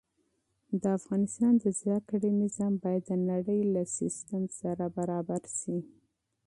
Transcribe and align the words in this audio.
د 0.81 0.83
افغانستان 0.97 1.53
د 1.63 1.65
زده 1.79 1.97
کړې 2.09 2.31
نظام 2.43 2.73
باید 2.83 3.03
د 3.07 3.11
نړۍ 3.29 3.61
له 3.73 3.81
سيستم 3.97 4.43
سره 4.59 4.85
برابر 4.97 5.41
شي. 5.59 5.77